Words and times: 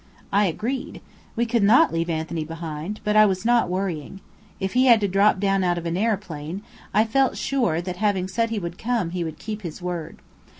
I 0.31 0.45
agreed. 0.45 0.99
We 1.35 1.45
could 1.45 1.61
not 1.61 1.93
leave 1.93 2.09
Anthony 2.09 2.43
behind, 2.43 2.99
but 3.03 3.15
I 3.15 3.27
was 3.27 3.45
not 3.45 3.69
worrying. 3.69 4.19
If 4.59 4.73
he 4.73 4.87
had 4.87 4.99
to 5.01 5.07
drop 5.07 5.39
down 5.39 5.63
out 5.63 5.77
of 5.77 5.85
an 5.85 5.95
aeroplane, 5.95 6.63
I 6.91 7.05
felt 7.05 7.37
sure 7.37 7.81
that 7.81 7.97
having 7.97 8.27
said 8.27 8.49
he 8.49 8.57
would 8.57 8.79
come, 8.79 9.11
he 9.11 9.23
would 9.23 9.37
keep 9.37 9.61
his 9.61 9.79
word. 9.79 10.17